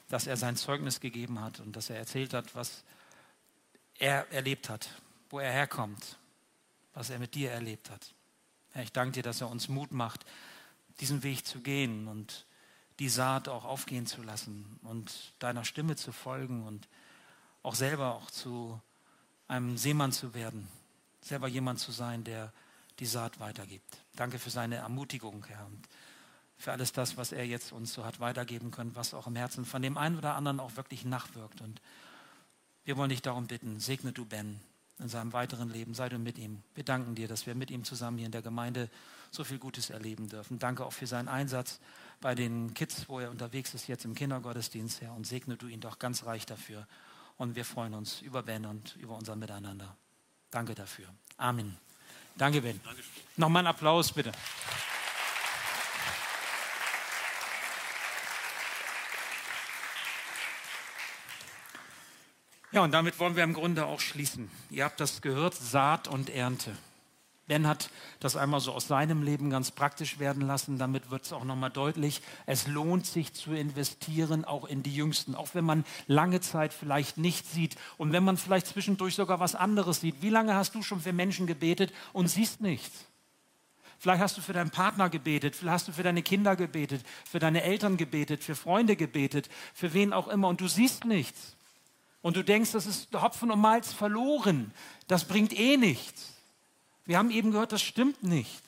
[0.09, 2.83] Dass er sein Zeugnis gegeben hat und dass er erzählt hat, was
[3.97, 4.89] er erlebt hat,
[5.29, 6.17] wo er herkommt,
[6.93, 8.13] was er mit dir erlebt hat.
[8.71, 10.25] Herr, ich danke dir, dass er uns Mut macht,
[10.99, 12.45] diesen Weg zu gehen und
[12.99, 16.87] die Saat auch aufgehen zu lassen und deiner Stimme zu folgen und
[17.63, 18.79] auch selber auch zu
[19.47, 20.67] einem Seemann zu werden,
[21.21, 22.53] selber jemand zu sein, der
[22.99, 23.97] die Saat weitergibt.
[24.15, 25.87] Danke für seine Ermutigung, Herr, und
[26.57, 29.65] für alles das, was er jetzt uns so hat weitergeben können, was auch im Herzen
[29.65, 31.61] von dem einen oder anderen auch wirklich nachwirkt.
[31.61, 31.81] Und
[32.85, 34.61] wir wollen dich darum bitten, segne du Ben
[35.03, 36.63] in seinem weiteren Leben, sei du mit ihm.
[36.73, 38.89] Wir danken dir, dass wir mit ihm zusammen hier in der Gemeinde
[39.29, 40.59] so viel Gutes erleben dürfen.
[40.59, 41.79] Danke auch für seinen Einsatz
[42.21, 45.81] bei den Kids, wo er unterwegs ist, jetzt im Kindergottesdienst, Herr, und segne du ihn
[45.81, 46.87] doch ganz reich dafür.
[47.37, 49.95] Und wir freuen uns über Ben und über unser Miteinander.
[50.51, 51.07] Danke dafür.
[51.37, 51.77] Amen.
[52.37, 52.79] Danke, Ben.
[53.37, 54.31] Nochmal einen Applaus, bitte.
[62.73, 64.49] Ja, und damit wollen wir im Grunde auch schließen.
[64.71, 66.75] Ihr habt das gehört, Saat und Ernte.
[67.45, 70.79] Ben hat das einmal so aus seinem Leben ganz praktisch werden lassen.
[70.79, 72.23] Damit wird es auch nochmal deutlich.
[72.47, 75.35] Es lohnt sich zu investieren, auch in die Jüngsten.
[75.35, 79.53] Auch wenn man lange Zeit vielleicht nicht sieht und wenn man vielleicht zwischendurch sogar was
[79.53, 80.23] anderes sieht.
[80.23, 83.05] Wie lange hast du schon für Menschen gebetet und siehst nichts?
[83.99, 87.39] Vielleicht hast du für deinen Partner gebetet, vielleicht hast du für deine Kinder gebetet, für
[87.39, 91.55] deine Eltern gebetet, für Freunde gebetet, für wen auch immer und du siehst nichts.
[92.23, 94.71] Und du denkst, das ist Hopfen und Malz verloren.
[95.07, 96.31] Das bringt eh nichts.
[97.05, 98.63] Wir haben eben gehört, das stimmt nicht.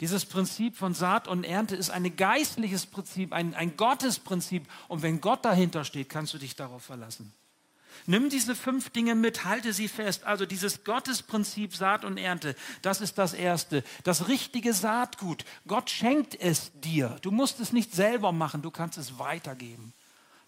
[0.00, 4.66] Dieses Prinzip von Saat und Ernte ist ein geistliches Prinzip, ein, ein Gottesprinzip.
[4.88, 7.32] Und wenn Gott dahinter steht, kannst du dich darauf verlassen.
[8.06, 10.24] Nimm diese fünf Dinge mit, halte sie fest.
[10.24, 13.82] Also dieses Gottesprinzip Saat und Ernte, das ist das Erste.
[14.04, 15.44] Das richtige Saatgut.
[15.66, 17.16] Gott schenkt es dir.
[17.22, 19.94] Du musst es nicht selber machen, du kannst es weitergeben,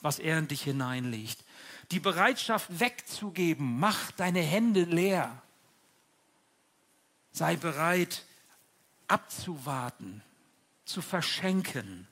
[0.02, 1.44] was er in dich hineinlegt.
[1.90, 5.40] Die Bereitschaft wegzugeben, mach deine Hände leer.
[7.32, 8.24] Sei bereit,
[9.08, 10.22] abzuwarten,
[10.84, 12.06] zu verschenken.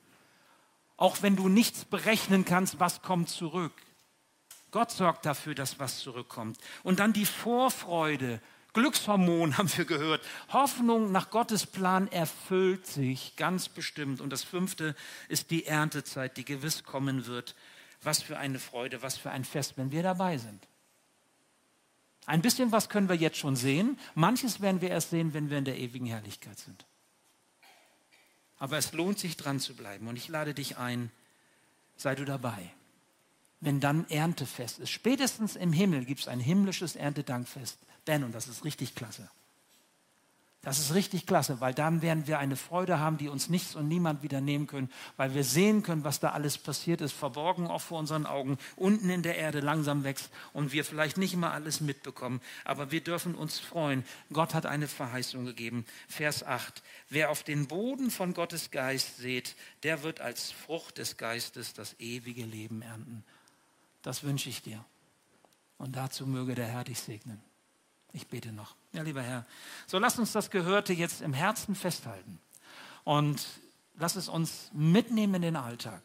[0.97, 3.73] Auch wenn du nichts berechnen kannst, was kommt zurück.
[4.71, 6.57] Gott sorgt dafür, dass was zurückkommt.
[6.83, 8.41] Und dann die Vorfreude.
[8.73, 10.23] Glückshormon haben wir gehört.
[10.49, 14.21] Hoffnung nach Gottes Plan erfüllt sich ganz bestimmt.
[14.21, 14.95] Und das fünfte
[15.27, 17.55] ist die Erntezeit, die gewiss kommen wird.
[18.03, 20.67] Was für eine Freude, was für ein Fest, wenn wir dabei sind.
[22.25, 23.97] Ein bisschen was können wir jetzt schon sehen.
[24.15, 26.85] Manches werden wir erst sehen, wenn wir in der ewigen Herrlichkeit sind.
[28.57, 30.07] Aber es lohnt sich dran zu bleiben.
[30.07, 31.11] Und ich lade dich ein,
[31.97, 32.71] sei du dabei.
[33.59, 34.89] Wenn dann Erntefest ist.
[34.91, 37.79] Spätestens im Himmel gibt es ein himmlisches Erntedankfest.
[38.05, 39.29] Ben, und das ist richtig klasse.
[40.63, 43.87] Das ist richtig klasse, weil dann werden wir eine Freude haben, die uns nichts und
[43.87, 47.81] niemand wieder nehmen können, weil wir sehen können, was da alles passiert ist, verborgen auch
[47.81, 51.81] vor unseren Augen, unten in der Erde langsam wächst und wir vielleicht nicht immer alles
[51.81, 54.05] mitbekommen, aber wir dürfen uns freuen.
[54.31, 55.83] Gott hat eine Verheißung gegeben.
[56.07, 56.83] Vers 8.
[57.09, 61.99] Wer auf den Boden von Gottes Geist seht, der wird als Frucht des Geistes das
[61.99, 63.23] ewige Leben ernten.
[64.03, 64.85] Das wünsche ich dir.
[65.79, 67.41] Und dazu möge der Herr dich segnen.
[68.13, 68.75] Ich bete noch.
[68.93, 69.45] Ja, lieber Herr,
[69.87, 72.39] so lass uns das Gehörte jetzt im Herzen festhalten
[73.05, 73.45] und
[73.97, 76.01] lass es uns mitnehmen in den Alltag,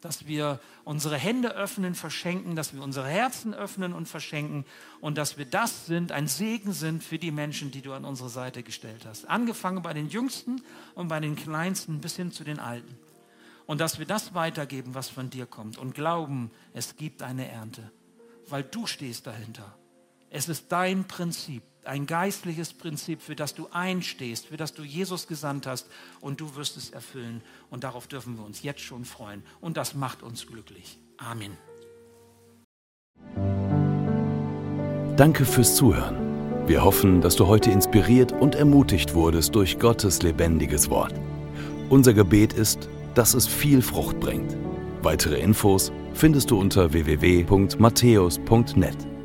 [0.00, 4.64] dass wir unsere Hände öffnen, verschenken, dass wir unsere Herzen öffnen und verschenken
[5.02, 8.30] und dass wir das sind, ein Segen sind für die Menschen, die du an unsere
[8.30, 9.28] Seite gestellt hast.
[9.28, 10.62] Angefangen bei den Jüngsten
[10.94, 12.98] und bei den Kleinsten bis hin zu den Alten.
[13.66, 17.90] Und dass wir das weitergeben, was von dir kommt und glauben, es gibt eine Ernte,
[18.48, 19.76] weil du stehst dahinter.
[20.30, 25.26] Es ist dein Prinzip, ein geistliches Prinzip, für das du einstehst, für das du Jesus
[25.26, 25.86] gesandt hast
[26.20, 27.42] und du wirst es erfüllen.
[27.70, 29.42] Und darauf dürfen wir uns jetzt schon freuen.
[29.60, 30.98] Und das macht uns glücklich.
[31.18, 31.56] Amen.
[35.16, 36.68] Danke fürs Zuhören.
[36.68, 41.14] Wir hoffen, dass du heute inspiriert und ermutigt wurdest durch Gottes lebendiges Wort.
[41.88, 44.56] Unser Gebet ist, dass es viel Frucht bringt.
[45.02, 49.15] Weitere Infos findest du unter www.matthäus.net.